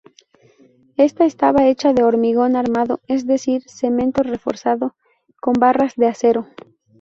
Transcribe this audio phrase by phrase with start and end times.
[0.97, 4.95] Esta estaba hecha de hormigón armado, es decir, cemento reforzado
[5.39, 6.47] con barras de acero.